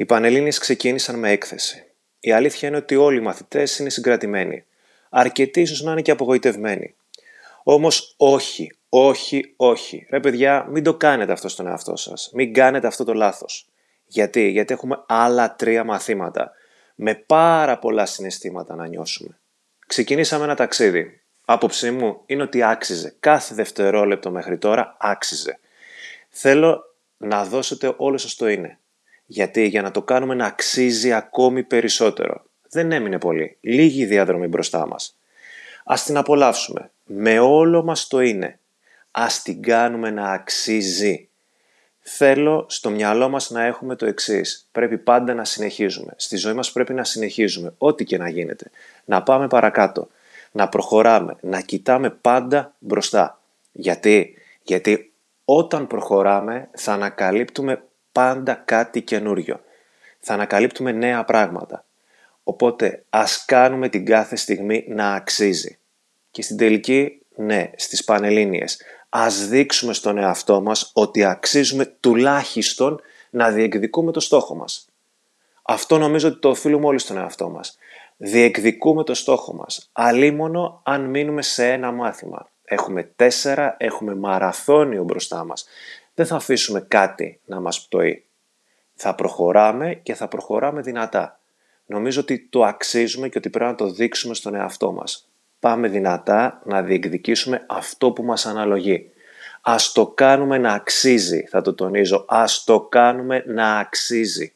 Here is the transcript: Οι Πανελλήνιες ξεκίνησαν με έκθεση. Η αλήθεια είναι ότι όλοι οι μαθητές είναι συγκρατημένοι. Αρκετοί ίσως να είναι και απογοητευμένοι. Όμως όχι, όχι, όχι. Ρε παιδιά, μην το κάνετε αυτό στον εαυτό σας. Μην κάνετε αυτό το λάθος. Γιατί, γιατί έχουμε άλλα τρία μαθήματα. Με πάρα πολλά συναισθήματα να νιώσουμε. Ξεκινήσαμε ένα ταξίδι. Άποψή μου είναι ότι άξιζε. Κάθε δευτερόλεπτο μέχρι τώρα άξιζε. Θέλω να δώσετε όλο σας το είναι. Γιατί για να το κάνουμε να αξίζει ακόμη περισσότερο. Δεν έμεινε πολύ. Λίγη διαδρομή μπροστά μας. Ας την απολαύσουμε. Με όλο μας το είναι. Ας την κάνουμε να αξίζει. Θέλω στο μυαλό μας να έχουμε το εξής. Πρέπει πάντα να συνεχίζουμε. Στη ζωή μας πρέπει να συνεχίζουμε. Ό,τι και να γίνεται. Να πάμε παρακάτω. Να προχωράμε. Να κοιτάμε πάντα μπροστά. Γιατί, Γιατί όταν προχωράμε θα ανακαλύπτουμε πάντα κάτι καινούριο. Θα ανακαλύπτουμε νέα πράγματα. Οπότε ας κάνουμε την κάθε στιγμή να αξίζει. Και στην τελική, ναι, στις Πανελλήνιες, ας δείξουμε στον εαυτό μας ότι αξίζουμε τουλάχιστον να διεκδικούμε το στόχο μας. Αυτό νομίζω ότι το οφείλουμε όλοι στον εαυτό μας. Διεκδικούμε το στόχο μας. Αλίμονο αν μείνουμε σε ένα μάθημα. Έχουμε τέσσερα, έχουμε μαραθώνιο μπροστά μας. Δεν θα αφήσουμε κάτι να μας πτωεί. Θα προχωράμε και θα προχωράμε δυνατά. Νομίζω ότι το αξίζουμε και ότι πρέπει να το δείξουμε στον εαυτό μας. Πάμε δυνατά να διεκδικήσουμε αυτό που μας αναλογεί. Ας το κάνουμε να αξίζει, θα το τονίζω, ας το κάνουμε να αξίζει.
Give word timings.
Οι 0.00 0.04
Πανελλήνιες 0.04 0.58
ξεκίνησαν 0.58 1.18
με 1.18 1.30
έκθεση. 1.30 1.84
Η 2.20 2.32
αλήθεια 2.32 2.68
είναι 2.68 2.76
ότι 2.76 2.96
όλοι 2.96 3.16
οι 3.16 3.20
μαθητές 3.20 3.78
είναι 3.78 3.90
συγκρατημένοι. 3.90 4.64
Αρκετοί 5.10 5.60
ίσως 5.60 5.82
να 5.82 5.92
είναι 5.92 6.02
και 6.02 6.10
απογοητευμένοι. 6.10 6.94
Όμως 7.62 8.14
όχι, 8.16 8.72
όχι, 8.88 9.52
όχι. 9.56 10.06
Ρε 10.10 10.20
παιδιά, 10.20 10.66
μην 10.70 10.82
το 10.82 10.94
κάνετε 10.94 11.32
αυτό 11.32 11.48
στον 11.48 11.66
εαυτό 11.66 11.96
σας. 11.96 12.30
Μην 12.32 12.54
κάνετε 12.54 12.86
αυτό 12.86 13.04
το 13.04 13.14
λάθος. 13.14 13.68
Γιατί, 14.06 14.48
γιατί 14.48 14.74
έχουμε 14.74 15.04
άλλα 15.06 15.54
τρία 15.54 15.84
μαθήματα. 15.84 16.52
Με 16.94 17.14
πάρα 17.14 17.78
πολλά 17.78 18.06
συναισθήματα 18.06 18.74
να 18.74 18.86
νιώσουμε. 18.86 19.38
Ξεκινήσαμε 19.86 20.44
ένα 20.44 20.54
ταξίδι. 20.54 21.20
Άποψή 21.44 21.90
μου 21.90 22.22
είναι 22.26 22.42
ότι 22.42 22.62
άξιζε. 22.62 23.14
Κάθε 23.20 23.54
δευτερόλεπτο 23.54 24.30
μέχρι 24.30 24.58
τώρα 24.58 24.96
άξιζε. 25.00 25.58
Θέλω 26.28 26.82
να 27.16 27.44
δώσετε 27.44 27.94
όλο 27.96 28.18
σας 28.18 28.34
το 28.34 28.48
είναι. 28.48 28.78
Γιατί 29.30 29.66
για 29.66 29.82
να 29.82 29.90
το 29.90 30.02
κάνουμε 30.02 30.34
να 30.34 30.46
αξίζει 30.46 31.12
ακόμη 31.12 31.62
περισσότερο. 31.62 32.44
Δεν 32.70 32.92
έμεινε 32.92 33.18
πολύ. 33.18 33.56
Λίγη 33.60 34.04
διαδρομή 34.04 34.46
μπροστά 34.46 34.86
μας. 34.86 35.16
Ας 35.84 36.04
την 36.04 36.16
απολαύσουμε. 36.16 36.90
Με 37.04 37.38
όλο 37.38 37.82
μας 37.82 38.06
το 38.06 38.20
είναι. 38.20 38.58
Ας 39.10 39.42
την 39.42 39.62
κάνουμε 39.62 40.10
να 40.10 40.30
αξίζει. 40.30 41.28
Θέλω 42.00 42.66
στο 42.68 42.90
μυαλό 42.90 43.28
μας 43.28 43.50
να 43.50 43.64
έχουμε 43.64 43.96
το 43.96 44.06
εξής. 44.06 44.68
Πρέπει 44.72 44.98
πάντα 44.98 45.34
να 45.34 45.44
συνεχίζουμε. 45.44 46.12
Στη 46.16 46.36
ζωή 46.36 46.52
μας 46.52 46.72
πρέπει 46.72 46.94
να 46.94 47.04
συνεχίζουμε. 47.04 47.74
Ό,τι 47.78 48.04
και 48.04 48.18
να 48.18 48.28
γίνεται. 48.28 48.70
Να 49.04 49.22
πάμε 49.22 49.46
παρακάτω. 49.46 50.08
Να 50.52 50.68
προχωράμε. 50.68 51.36
Να 51.40 51.60
κοιτάμε 51.60 52.10
πάντα 52.10 52.74
μπροστά. 52.78 53.40
Γιατί, 53.72 54.34
Γιατί 54.62 55.12
όταν 55.44 55.86
προχωράμε 55.86 56.68
θα 56.72 56.92
ανακαλύπτουμε 56.92 57.82
πάντα 58.18 58.62
κάτι 58.64 59.02
καινούριο. 59.02 59.60
Θα 60.20 60.34
ανακαλύπτουμε 60.34 60.92
νέα 60.92 61.24
πράγματα. 61.24 61.84
Οπότε 62.42 63.04
ας 63.10 63.44
κάνουμε 63.44 63.88
την 63.88 64.04
κάθε 64.06 64.36
στιγμή 64.36 64.84
να 64.88 65.12
αξίζει. 65.12 65.78
Και 66.30 66.42
στην 66.42 66.56
τελική, 66.56 67.22
ναι, 67.36 67.70
στις 67.76 68.04
Πανελλήνιες, 68.04 68.80
ας 69.08 69.48
δείξουμε 69.48 69.92
στον 69.92 70.18
εαυτό 70.18 70.60
μας 70.60 70.90
ότι 70.94 71.24
αξίζουμε 71.24 71.84
τουλάχιστον 72.00 73.00
να 73.30 73.50
διεκδικούμε 73.50 74.12
το 74.12 74.20
στόχο 74.20 74.54
μας. 74.54 74.88
Αυτό 75.62 75.98
νομίζω 75.98 76.28
ότι 76.28 76.38
το 76.38 76.48
οφείλουμε 76.48 76.86
όλοι 76.86 76.98
στον 76.98 77.16
εαυτό 77.16 77.48
μας. 77.48 77.78
Διεκδικούμε 78.16 79.04
το 79.04 79.14
στόχο 79.14 79.54
μας. 79.54 79.88
Αλίμονο 79.92 80.80
αν 80.84 81.04
μείνουμε 81.04 81.42
σε 81.42 81.72
ένα 81.72 81.92
μάθημα. 81.92 82.48
Έχουμε 82.64 83.02
τέσσερα, 83.16 83.76
έχουμε 83.78 84.14
μαραθώνιο 84.14 85.04
μπροστά 85.04 85.44
μας. 85.44 85.66
Δεν 86.18 86.26
θα 86.26 86.36
αφήσουμε 86.36 86.80
κάτι 86.80 87.40
να 87.44 87.60
μας 87.60 87.86
πτωεί. 87.86 88.24
Θα 88.94 89.14
προχωράμε 89.14 89.94
και 89.94 90.14
θα 90.14 90.28
προχωράμε 90.28 90.80
δυνατά. 90.80 91.40
Νομίζω 91.86 92.20
ότι 92.20 92.48
το 92.50 92.64
αξίζουμε 92.64 93.28
και 93.28 93.38
ότι 93.38 93.50
πρέπει 93.50 93.70
να 93.70 93.76
το 93.76 93.90
δείξουμε 93.90 94.34
στον 94.34 94.54
εαυτό 94.54 94.92
μας. 94.92 95.28
Πάμε 95.60 95.88
δυνατά 95.88 96.62
να 96.64 96.82
διεκδικήσουμε 96.82 97.64
αυτό 97.68 98.12
που 98.12 98.22
μας 98.22 98.46
αναλογεί. 98.46 99.10
Ας 99.60 99.92
το 99.92 100.06
κάνουμε 100.06 100.58
να 100.58 100.72
αξίζει, 100.72 101.46
θα 101.48 101.60
το 101.60 101.74
τονίζω, 101.74 102.24
ας 102.28 102.64
το 102.64 102.80
κάνουμε 102.80 103.44
να 103.46 103.78
αξίζει. 103.78 104.52